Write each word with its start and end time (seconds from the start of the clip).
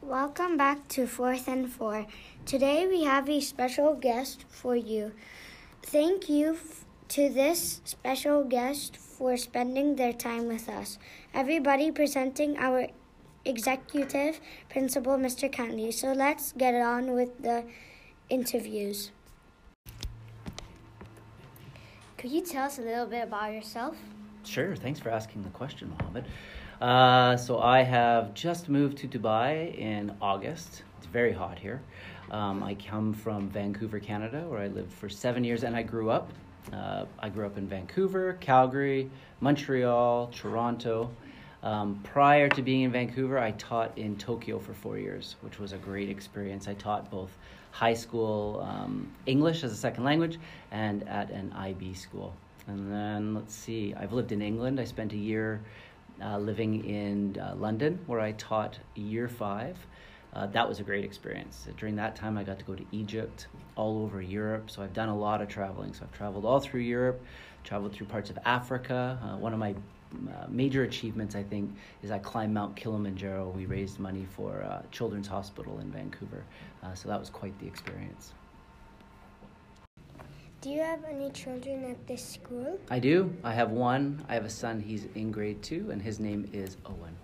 Welcome 0.00 0.56
back 0.56 0.86
to 0.88 1.06
Fourth 1.08 1.48
and 1.48 1.70
Four. 1.70 2.06
Today 2.46 2.86
we 2.86 3.02
have 3.02 3.28
a 3.28 3.40
special 3.40 3.94
guest 3.94 4.44
for 4.48 4.76
you. 4.76 5.12
Thank 5.82 6.28
you 6.28 6.54
f- 6.54 6.84
to 7.08 7.28
this 7.28 7.80
special 7.84 8.44
guest 8.44 8.96
for 8.96 9.36
spending 9.36 9.96
their 9.96 10.12
time 10.12 10.46
with 10.46 10.68
us. 10.68 10.98
Everybody 11.34 11.90
presenting 11.90 12.56
our 12.58 12.86
executive 13.44 14.40
principal, 14.70 15.16
Mr. 15.16 15.50
Cantley. 15.50 15.92
So 15.92 16.12
let's 16.12 16.52
get 16.52 16.76
on 16.76 17.12
with 17.14 17.42
the 17.42 17.64
interviews. 18.30 19.10
Could 22.16 22.30
you 22.30 22.42
tell 22.42 22.66
us 22.66 22.78
a 22.78 22.82
little 22.82 23.06
bit 23.06 23.24
about 23.24 23.52
yourself? 23.52 23.96
Sure, 24.44 24.76
thanks 24.76 25.00
for 25.00 25.10
asking 25.10 25.42
the 25.42 25.50
question, 25.50 25.90
Mohammed. 25.98 26.24
Uh, 26.80 27.36
so 27.36 27.58
I 27.58 27.82
have 27.82 28.34
just 28.34 28.68
moved 28.68 28.98
to 28.98 29.08
Dubai 29.08 29.76
in 29.76 30.14
August. 30.22 30.84
It's 30.98 31.06
very 31.06 31.32
hot 31.32 31.58
here. 31.58 31.82
Um, 32.30 32.62
I 32.62 32.74
come 32.74 33.12
from 33.12 33.48
Vancouver, 33.48 33.98
Canada, 33.98 34.44
where 34.46 34.60
I 34.60 34.68
lived 34.68 34.92
for 34.92 35.08
seven 35.08 35.42
years, 35.42 35.64
and 35.64 35.74
I 35.74 35.82
grew 35.82 36.10
up. 36.10 36.32
Uh, 36.72 37.06
I 37.18 37.30
grew 37.30 37.46
up 37.46 37.58
in 37.58 37.66
Vancouver, 37.66 38.34
Calgary, 38.34 39.10
Montreal, 39.40 40.28
Toronto. 40.28 41.10
Um, 41.64 42.00
prior 42.04 42.48
to 42.50 42.62
being 42.62 42.82
in 42.82 42.92
Vancouver, 42.92 43.40
I 43.40 43.50
taught 43.52 43.98
in 43.98 44.16
Tokyo 44.16 44.60
for 44.60 44.72
four 44.72 44.98
years, 44.98 45.34
which 45.40 45.58
was 45.58 45.72
a 45.72 45.78
great 45.78 46.08
experience. 46.08 46.68
I 46.68 46.74
taught 46.74 47.10
both 47.10 47.36
high 47.72 47.94
school 47.94 48.64
um, 48.68 49.10
English 49.26 49.64
as 49.64 49.72
a 49.72 49.76
second 49.76 50.04
language 50.04 50.38
and 50.70 51.08
at 51.08 51.30
an 51.30 51.52
IB 51.54 51.94
school. 51.94 52.34
And 52.68 52.92
then 52.92 53.34
let's 53.34 53.54
see, 53.54 53.94
I've 53.94 54.12
lived 54.12 54.30
in 54.30 54.42
England. 54.42 54.78
I 54.78 54.84
spent 54.84 55.12
a 55.12 55.16
year 55.16 55.60
uh, 56.22 56.38
living 56.38 56.84
in 56.84 57.38
uh, 57.40 57.54
London 57.56 57.98
where 58.06 58.20
I 58.20 58.32
taught 58.32 58.78
year 58.94 59.28
five. 59.28 59.76
Uh, 60.34 60.46
that 60.46 60.68
was 60.68 60.78
a 60.78 60.82
great 60.82 61.04
experience. 61.04 61.66
During 61.78 61.96
that 61.96 62.14
time, 62.14 62.36
I 62.36 62.44
got 62.44 62.58
to 62.58 62.64
go 62.64 62.74
to 62.74 62.84
Egypt, 62.92 63.46
all 63.76 64.02
over 64.02 64.20
Europe. 64.20 64.70
So 64.70 64.82
I've 64.82 64.92
done 64.92 65.08
a 65.08 65.16
lot 65.16 65.40
of 65.40 65.48
traveling. 65.48 65.94
So 65.94 66.04
I've 66.04 66.12
traveled 66.12 66.44
all 66.44 66.60
through 66.60 66.82
Europe, 66.82 67.22
traveled 67.64 67.92
through 67.94 68.06
parts 68.08 68.28
of 68.28 68.38
Africa. 68.44 69.18
Uh, 69.22 69.38
one 69.38 69.52
of 69.52 69.58
my 69.58 69.74
uh, 70.12 70.46
major 70.48 70.84
achievements, 70.84 71.34
I 71.34 71.42
think, 71.42 71.74
is 72.02 72.10
I 72.10 72.18
climbed 72.18 72.54
Mount 72.54 72.76
Kilimanjaro. 72.76 73.48
We 73.48 73.66
raised 73.66 73.98
money 73.98 74.26
for 74.36 74.62
uh, 74.62 74.82
Children's 74.90 75.28
Hospital 75.28 75.78
in 75.80 75.90
Vancouver. 75.90 76.44
Uh, 76.82 76.94
so 76.94 77.08
that 77.08 77.18
was 77.18 77.30
quite 77.30 77.58
the 77.58 77.66
experience. 77.66 78.32
Do 80.60 80.70
you 80.70 80.80
have 80.80 81.04
any 81.08 81.30
children 81.30 81.84
at 81.84 82.04
this 82.08 82.24
school? 82.34 82.80
I 82.90 82.98
do. 82.98 83.32
I 83.44 83.52
have 83.52 83.70
one. 83.70 84.24
I 84.28 84.34
have 84.34 84.44
a 84.44 84.50
son. 84.50 84.80
He's 84.80 85.06
in 85.14 85.30
grade 85.30 85.62
two, 85.62 85.88
and 85.92 86.02
his 86.02 86.18
name 86.18 86.50
is 86.52 86.76
Owen. 86.84 87.16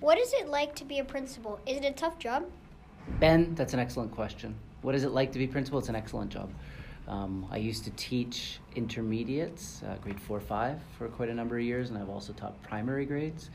What 0.00 0.18
is 0.18 0.32
it 0.32 0.48
like 0.48 0.74
to 0.74 0.84
be 0.84 0.98
a 0.98 1.04
principal? 1.04 1.60
Is 1.66 1.76
it 1.76 1.84
a 1.84 1.92
tough 1.92 2.18
job? 2.18 2.46
Ben, 3.20 3.54
that's 3.54 3.74
an 3.74 3.78
excellent 3.78 4.10
question. 4.10 4.56
What 4.80 4.96
is 4.96 5.04
it 5.04 5.12
like 5.12 5.30
to 5.32 5.38
be 5.38 5.46
principal? 5.46 5.78
It's 5.78 5.88
an 5.88 5.94
excellent 5.94 6.32
job. 6.32 6.50
Um, 7.06 7.46
I 7.48 7.58
used 7.58 7.84
to 7.84 7.90
teach 7.90 8.58
intermediates, 8.74 9.84
uh, 9.84 9.98
grade 10.02 10.20
four, 10.20 10.40
five, 10.40 10.80
for 10.98 11.06
quite 11.06 11.28
a 11.28 11.34
number 11.34 11.58
of 11.58 11.62
years, 11.62 11.90
and 11.90 11.98
I've 11.98 12.08
also 12.08 12.32
taught 12.32 12.60
primary 12.62 13.06
grades. 13.06 13.50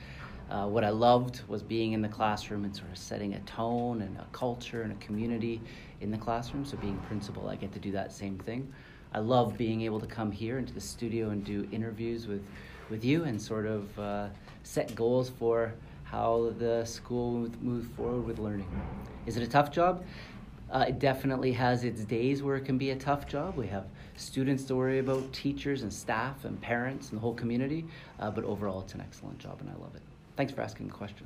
Uh, 0.50 0.66
what 0.66 0.84
I 0.84 0.90
loved 0.90 1.42
was 1.50 1.62
being 1.62 1.92
in 1.92 2.02
the 2.02 2.08
classroom 2.08 2.64
and 2.64 2.76
sort 2.76 2.90
of 2.90 2.98
setting 2.98 3.34
a 3.34 3.40
tone 3.42 4.02
and 4.02 4.18
a 4.18 4.26
culture 4.32 4.84
and 4.84 4.94
a 4.94 4.96
community 4.96 5.62
in 6.00 6.10
the 6.10 6.18
classroom. 6.18 6.64
So, 6.64 6.78
being 6.78 6.98
principal, 7.00 7.50
I 7.50 7.56
get 7.56 7.74
to 7.74 7.80
do 7.80 7.92
that 7.92 8.14
same 8.14 8.38
thing. 8.40 8.72
I 9.14 9.20
love 9.20 9.58
being 9.58 9.82
able 9.82 10.00
to 10.00 10.08
come 10.08 10.32
here 10.32 10.58
into 10.58 10.74
the 10.74 10.82
studio 10.82 11.30
and 11.30 11.44
do 11.44 11.68
interviews 11.72 12.28
with, 12.28 12.44
with 12.90 13.04
you 13.04 13.24
and 13.24 13.42
sort 13.42 13.66
of 13.66 14.00
uh, 14.00 14.28
set 14.64 14.96
goals 14.96 15.30
for 15.30 15.74
how 16.04 16.54
the 16.58 16.86
school 16.86 17.50
moves 17.62 17.88
forward 17.96 18.26
with 18.26 18.40
learning. 18.40 18.70
Is 19.26 19.36
it 19.36 19.44
a 19.44 19.48
tough 19.48 19.72
job? 19.72 20.06
Uh, 20.72 20.86
it 20.88 21.00
definitely 21.00 21.52
has 21.54 21.84
its 21.84 22.04
days 22.04 22.44
where 22.44 22.58
it 22.58 22.66
can 22.66 22.78
be 22.78 22.92
a 22.92 22.96
tough 22.96 23.28
job. 23.28 23.56
We 23.56 23.68
have 23.68 23.86
students 24.16 24.64
to 24.66 24.76
worry 24.76 25.00
about, 25.00 25.32
teachers 25.32 25.84
and 25.84 25.92
staff 25.92 26.46
and 26.46 26.60
parents 26.62 27.10
and 27.10 27.18
the 27.18 27.22
whole 27.22 27.34
community, 27.34 27.86
uh, 28.20 28.32
but 28.32 28.44
overall, 28.44 28.82
it's 28.82 28.94
an 28.94 29.02
excellent 29.02 29.40
job 29.40 29.60
and 29.62 29.70
I 29.70 29.74
love 29.74 29.96
it. 29.96 30.02
Thanks 30.38 30.54
for 30.54 30.62
asking 30.62 30.86
the 30.86 30.94
question. 30.94 31.26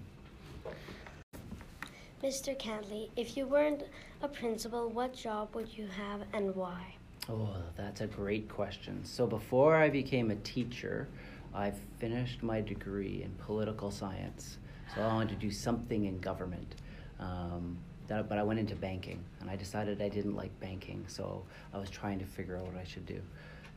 Mr. 2.23 2.57
Cantley, 2.57 3.09
if 3.17 3.35
you 3.35 3.45
weren't 3.45 3.83
a 4.21 4.27
principal, 4.27 4.89
what 4.89 5.13
job 5.13 5.53
would 5.53 5.67
you 5.77 5.85
have 5.87 6.21
and 6.31 6.55
why? 6.55 6.95
Oh, 7.29 7.49
that's 7.75 7.99
a 7.99 8.07
great 8.07 8.47
question. 8.47 9.03
So, 9.03 9.27
before 9.27 9.75
I 9.75 9.89
became 9.89 10.31
a 10.31 10.35
teacher, 10.37 11.09
I 11.53 11.73
finished 11.99 12.41
my 12.41 12.61
degree 12.61 13.21
in 13.23 13.31
political 13.31 13.91
science. 13.91 14.59
So, 14.95 15.01
I 15.01 15.07
wanted 15.07 15.29
to 15.29 15.35
do 15.35 15.51
something 15.51 16.05
in 16.05 16.17
government. 16.19 16.75
Um, 17.19 17.77
that, 18.07 18.29
but 18.29 18.37
I 18.37 18.43
went 18.43 18.59
into 18.59 18.75
banking 18.75 19.21
and 19.41 19.49
I 19.49 19.57
decided 19.57 20.01
I 20.01 20.09
didn't 20.09 20.35
like 20.37 20.57
banking, 20.61 21.03
so 21.07 21.43
I 21.73 21.79
was 21.79 21.89
trying 21.89 22.19
to 22.19 22.25
figure 22.25 22.55
out 22.55 22.65
what 22.65 22.77
I 22.77 22.85
should 22.85 23.05
do. 23.05 23.21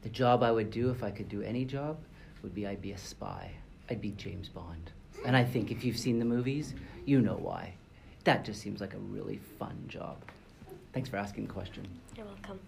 The 0.02 0.10
job 0.10 0.44
I 0.44 0.52
would 0.52 0.70
do 0.70 0.90
if 0.90 1.02
I 1.02 1.10
could 1.10 1.28
do 1.28 1.42
any 1.42 1.64
job 1.64 1.98
would 2.42 2.54
be 2.54 2.68
I'd 2.68 2.82
be 2.82 2.92
a 2.92 2.98
spy. 2.98 3.50
I'd 3.90 4.00
be 4.00 4.12
James 4.12 4.48
Bond. 4.48 4.92
And 5.24 5.36
I 5.36 5.42
think 5.44 5.70
if 5.70 5.84
you've 5.84 5.98
seen 5.98 6.18
the 6.18 6.24
movies, 6.24 6.74
you 7.06 7.20
know 7.20 7.36
why. 7.36 7.74
That 8.24 8.44
just 8.44 8.60
seems 8.60 8.80
like 8.80 8.94
a 8.94 8.98
really 8.98 9.38
fun 9.58 9.76
job. 9.88 10.18
Thanks 10.92 11.08
for 11.08 11.16
asking 11.16 11.46
the 11.46 11.52
question. 11.52 11.86
You're 12.16 12.26
welcome. 12.26 12.60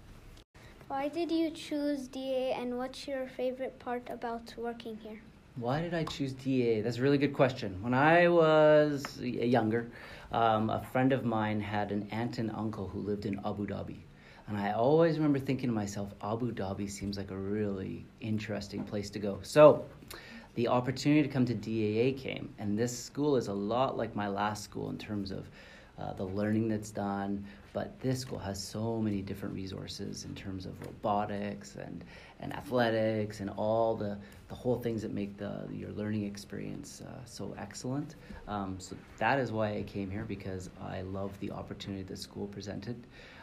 Why 0.88 1.08
did 1.08 1.30
you 1.30 1.50
choose 1.50 2.08
DA 2.08 2.52
and 2.52 2.78
what's 2.78 3.06
your 3.06 3.26
favorite 3.26 3.78
part 3.78 4.08
about 4.08 4.54
working 4.56 4.96
here? 4.96 5.20
Why 5.56 5.80
did 5.80 5.94
I 5.94 6.04
choose 6.04 6.32
DA? 6.32 6.80
That's 6.80 6.98
a 6.98 7.02
really 7.02 7.18
good 7.18 7.32
question. 7.32 7.76
When 7.82 7.94
I 7.94 8.28
was 8.28 9.18
younger, 9.20 9.90
um, 10.32 10.70
a 10.70 10.82
friend 10.92 11.12
of 11.12 11.24
mine 11.24 11.60
had 11.60 11.92
an 11.92 12.08
aunt 12.10 12.38
and 12.38 12.50
uncle 12.52 12.88
who 12.88 13.00
lived 13.00 13.26
in 13.26 13.40
Abu 13.44 13.66
Dhabi. 13.66 13.96
And 14.48 14.56
I 14.56 14.72
always 14.72 15.16
remember 15.16 15.40
thinking 15.40 15.68
to 15.68 15.74
myself, 15.74 16.12
Abu 16.22 16.52
Dhabi 16.52 16.88
seems 16.88 17.16
like 17.16 17.30
a 17.30 17.36
really 17.36 18.06
interesting 18.20 18.84
place 18.84 19.10
to 19.10 19.18
go. 19.18 19.40
So 19.42 19.84
the 20.56 20.68
opportunity 20.68 21.22
to 21.22 21.28
come 21.28 21.44
to 21.46 21.54
DAA 21.54 22.18
came, 22.18 22.52
and 22.58 22.78
this 22.78 22.98
school 22.98 23.36
is 23.36 23.48
a 23.48 23.52
lot 23.52 23.96
like 23.96 24.16
my 24.16 24.26
last 24.26 24.64
school 24.64 24.90
in 24.90 24.98
terms 24.98 25.30
of 25.30 25.48
uh, 25.98 26.12
the 26.14 26.24
learning 26.24 26.68
that's 26.68 26.90
done. 26.90 27.44
But 27.72 27.98
this 28.00 28.20
school 28.20 28.38
has 28.38 28.62
so 28.62 29.00
many 29.02 29.20
different 29.20 29.54
resources 29.54 30.24
in 30.24 30.34
terms 30.34 30.64
of 30.64 30.72
robotics 30.80 31.76
and, 31.76 32.04
and 32.40 32.54
athletics 32.54 33.40
and 33.40 33.50
all 33.50 33.94
the, 33.94 34.16
the 34.48 34.54
whole 34.54 34.78
things 34.78 35.02
that 35.02 35.12
make 35.12 35.36
the 35.36 35.68
your 35.70 35.90
learning 35.90 36.24
experience 36.24 37.02
uh, 37.06 37.24
so 37.26 37.54
excellent. 37.58 38.14
Um, 38.48 38.76
so 38.78 38.96
that 39.18 39.38
is 39.38 39.52
why 39.52 39.76
I 39.76 39.82
came 39.82 40.10
here 40.10 40.24
because 40.24 40.70
I 40.82 41.02
love 41.02 41.38
the 41.40 41.50
opportunity 41.50 42.02
the 42.02 42.16
school 42.16 42.46
presented. 42.46 42.96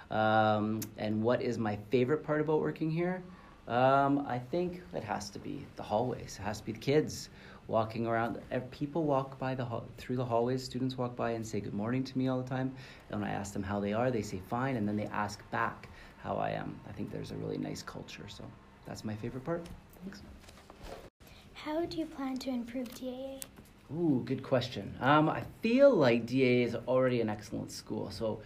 Um, 0.10 0.80
and 0.98 1.22
what 1.22 1.44
is 1.44 1.60
my 1.60 1.78
favorite 1.92 2.24
part 2.24 2.42
about 2.42 2.60
working 2.60 2.90
here? 2.90 3.24
Um, 3.68 4.26
I 4.28 4.40
think 4.40 4.82
it 4.94 5.04
has 5.04 5.30
to 5.32 5.40
be 5.40 5.66
the 5.78 5.84
hallways. 5.84 6.38
It 6.40 6.44
has 6.44 6.60
to 6.60 6.66
be 6.66 6.74
the 6.74 6.80
kids 6.80 7.30
walking 7.68 8.08
around. 8.08 8.40
People 8.72 9.04
walk 9.06 9.40
by 9.40 9.56
the 9.56 9.66
through 9.98 10.18
the 10.18 10.26
hallways. 10.26 10.64
Students 10.64 10.98
walk 10.98 11.16
by 11.16 11.32
and 11.32 11.46
say 11.46 11.62
good 11.62 11.74
morning 11.74 12.04
to 12.04 12.18
me 12.18 12.28
all 12.28 12.42
the 12.42 12.50
time. 12.50 12.74
And 13.10 13.22
when 13.22 13.30
I 13.30 13.34
ask 13.34 13.54
them 13.54 13.64
how 13.64 13.80
they 13.80 13.94
are, 13.94 14.12
they 14.12 14.22
say 14.22 14.42
fine, 14.50 14.76
and 14.76 14.88
then 14.88 14.98
they 14.98 15.06
ask 15.06 15.50
back 15.52 15.90
how 16.22 16.36
I 16.36 16.52
am. 16.52 16.78
I 16.90 16.92
think 16.92 17.12
there's 17.12 17.32
a 17.32 17.36
really 17.36 17.58
nice 17.58 17.82
culture. 17.82 18.28
So 18.28 18.44
that's 18.86 19.06
my 19.06 19.16
favorite 19.16 19.46
part. 19.46 19.66
Thanks. 20.04 20.22
How 21.54 21.86
do 21.86 21.98
you 21.98 22.06
plan 22.06 22.38
to 22.40 22.50
improve 22.50 22.94
DAA? 22.96 23.40
Ooh, 23.94 24.24
good 24.26 24.44
question. 24.44 24.94
Um, 25.00 25.30
I 25.30 25.44
feel 25.62 25.94
like 25.94 26.26
DAA 26.26 26.66
is 26.66 26.76
already 26.88 27.22
an 27.22 27.30
excellent 27.30 27.72
school. 27.72 28.12
So 28.12 28.42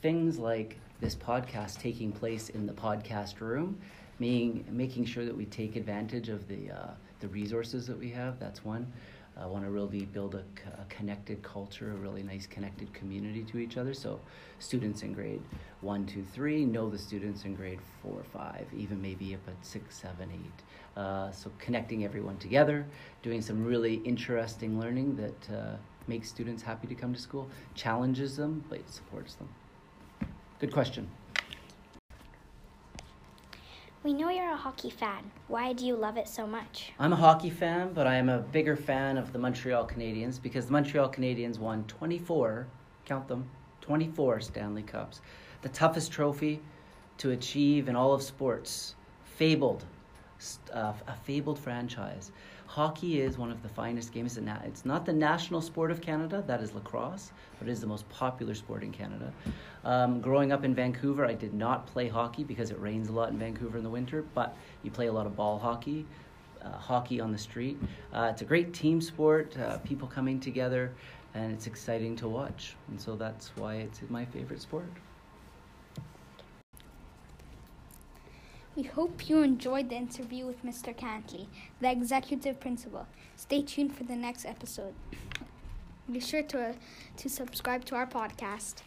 things 0.00 0.38
like 0.38 0.78
this 1.00 1.14
podcast 1.14 1.80
taking 1.80 2.12
place 2.12 2.48
in 2.48 2.66
the 2.66 2.72
podcast 2.72 3.40
room 3.40 3.78
making, 4.18 4.64
making 4.70 5.04
sure 5.04 5.24
that 5.24 5.36
we 5.36 5.46
take 5.46 5.76
advantage 5.76 6.28
of 6.28 6.46
the, 6.48 6.70
uh, 6.70 6.90
the 7.20 7.28
resources 7.28 7.86
that 7.86 7.98
we 7.98 8.10
have. 8.10 8.38
That's 8.38 8.64
one. 8.64 8.92
I 9.36 9.46
want 9.46 9.64
to 9.64 9.70
really 9.70 10.04
build 10.04 10.36
a, 10.36 10.44
a, 10.80 10.84
connected 10.88 11.42
culture, 11.42 11.90
a 11.90 11.96
really 11.96 12.22
nice 12.22 12.46
connected 12.46 12.92
community 12.94 13.42
to 13.44 13.58
each 13.58 13.76
other. 13.76 13.92
So, 13.92 14.20
students 14.60 15.02
in 15.02 15.12
grade 15.12 15.42
one, 15.80 16.06
two, 16.06 16.24
three 16.32 16.64
know 16.64 16.88
the 16.88 16.98
students 16.98 17.44
in 17.44 17.56
grade 17.56 17.80
four, 18.00 18.22
five, 18.32 18.66
even 18.76 19.02
maybe 19.02 19.34
up 19.34 19.40
at 19.48 19.66
six, 19.66 19.96
seven, 19.96 20.30
eight. 20.32 21.00
Uh, 21.00 21.32
so, 21.32 21.50
connecting 21.58 22.04
everyone 22.04 22.36
together, 22.36 22.86
doing 23.22 23.42
some 23.42 23.64
really 23.64 23.94
interesting 24.04 24.78
learning 24.78 25.16
that 25.16 25.56
uh, 25.56 25.76
makes 26.06 26.28
students 26.28 26.62
happy 26.62 26.86
to 26.86 26.94
come 26.94 27.12
to 27.12 27.20
school, 27.20 27.48
challenges 27.74 28.36
them, 28.36 28.64
but 28.68 28.88
supports 28.88 29.34
them. 29.34 29.48
Good 30.60 30.72
question. 30.72 31.10
We 34.04 34.12
know 34.12 34.28
you're 34.28 34.52
a 34.52 34.56
hockey 34.56 34.90
fan. 34.90 35.30
Why 35.48 35.72
do 35.72 35.86
you 35.86 35.96
love 35.96 36.18
it 36.18 36.28
so 36.28 36.46
much? 36.46 36.92
I'm 36.98 37.14
a 37.14 37.16
hockey 37.16 37.48
fan, 37.48 37.94
but 37.94 38.06
I 38.06 38.16
am 38.16 38.28
a 38.28 38.40
bigger 38.40 38.76
fan 38.76 39.16
of 39.16 39.32
the 39.32 39.38
Montreal 39.38 39.88
Canadiens 39.88 40.40
because 40.40 40.66
the 40.66 40.72
Montreal 40.72 41.10
Canadiens 41.10 41.58
won 41.58 41.84
24, 41.84 42.66
count 43.06 43.26
them, 43.28 43.48
24 43.80 44.40
Stanley 44.42 44.82
Cups. 44.82 45.22
The 45.62 45.70
toughest 45.70 46.12
trophy 46.12 46.60
to 47.16 47.30
achieve 47.30 47.88
in 47.88 47.96
all 47.96 48.12
of 48.12 48.22
sports. 48.22 48.94
Fabled, 49.24 49.86
uh, 50.74 50.92
a 51.06 51.16
fabled 51.24 51.58
franchise. 51.58 52.30
Hockey 52.66 53.20
is 53.20 53.38
one 53.38 53.50
of 53.50 53.62
the 53.62 53.68
finest 53.68 54.12
games. 54.12 54.36
In 54.36 54.48
it's 54.48 54.84
not 54.84 55.06
the 55.06 55.12
national 55.12 55.60
sport 55.60 55.90
of 55.90 56.00
Canada, 56.00 56.42
that 56.46 56.60
is 56.60 56.74
lacrosse, 56.74 57.30
but 57.58 57.68
it 57.68 57.70
is 57.70 57.80
the 57.80 57.86
most 57.86 58.08
popular 58.08 58.54
sport 58.54 58.82
in 58.82 58.90
Canada. 58.90 59.32
Um, 59.84 60.20
growing 60.20 60.50
up 60.50 60.64
in 60.64 60.74
Vancouver, 60.74 61.24
I 61.26 61.34
did 61.34 61.54
not 61.54 61.86
play 61.86 62.08
hockey 62.08 62.42
because 62.42 62.70
it 62.70 62.80
rains 62.80 63.08
a 63.08 63.12
lot 63.12 63.28
in 63.30 63.38
Vancouver 63.38 63.78
in 63.78 63.84
the 63.84 63.90
winter, 63.90 64.24
but 64.34 64.56
you 64.82 64.90
play 64.90 65.06
a 65.06 65.12
lot 65.12 65.26
of 65.26 65.36
ball 65.36 65.58
hockey. 65.58 66.06
Uh, 66.64 66.78
hockey 66.78 67.20
on 67.20 67.30
the 67.30 67.36
street. 67.36 67.78
Uh, 68.14 68.28
it's 68.32 68.40
a 68.40 68.44
great 68.44 68.72
team 68.72 68.98
sport, 68.98 69.54
uh, 69.58 69.76
people 69.78 70.08
coming 70.08 70.40
together, 70.40 70.92
and 71.34 71.52
it's 71.52 71.66
exciting 71.66 72.16
to 72.16 72.26
watch. 72.26 72.74
And 72.88 72.98
so 72.98 73.16
that's 73.16 73.48
why 73.56 73.74
it's 73.76 74.00
my 74.08 74.24
favorite 74.24 74.62
sport. 74.62 74.88
We 78.76 78.82
hope 78.82 79.28
you 79.28 79.42
enjoyed 79.42 79.88
the 79.88 79.94
interview 79.94 80.46
with 80.46 80.64
Mr. 80.64 80.92
Cantley, 80.92 81.46
the 81.80 81.92
executive 81.92 82.58
principal. 82.58 83.06
Stay 83.36 83.62
tuned 83.62 83.94
for 83.94 84.02
the 84.02 84.16
next 84.16 84.44
episode. 84.44 84.94
Be 86.10 86.18
sure 86.18 86.42
to, 86.42 86.70
uh, 86.70 86.72
to 87.18 87.28
subscribe 87.28 87.84
to 87.84 87.94
our 87.94 88.06
podcast. 88.06 88.82